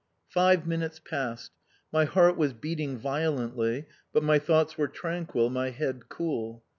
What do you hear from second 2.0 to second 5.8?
heart was beating violently, but my thoughts were tranquil, my